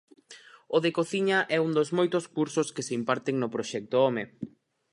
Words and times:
O 0.75 0.77
de 0.83 0.91
cociña 0.97 1.39
é 1.55 1.57
un 1.67 1.71
dos 1.77 1.89
moitos 1.97 2.25
cursos 2.35 2.67
que 2.75 2.85
se 2.87 2.93
imparten 2.99 3.35
no 3.39 3.51
Proxecto 3.55 3.95
Home. 4.03 4.23